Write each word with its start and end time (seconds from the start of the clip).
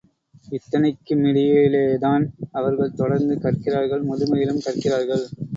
இத்தனைக்குமிடையிலேதான், 0.51 2.25
அவர்கள் 2.51 2.93
தொடர்ந்து 2.93 3.35
கற்கிறார்கள் 3.35 4.03
முதுமையிலும் 4.03 4.63
கற்கிறார்கள். 4.65 5.25